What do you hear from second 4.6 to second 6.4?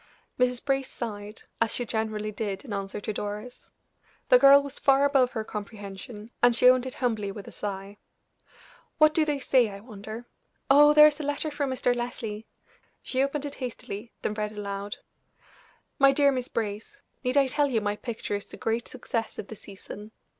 was far above her comprehension,